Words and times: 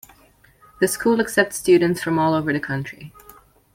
The 0.79 0.87
school 0.87 1.21
accepts 1.21 1.57
students 1.57 2.01
from 2.01 2.17
all 2.17 2.33
over 2.33 2.51
the 2.51 2.59
country. 2.59 3.13